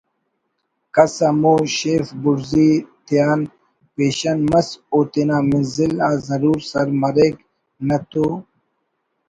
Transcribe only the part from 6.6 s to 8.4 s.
سر مریک نہ تو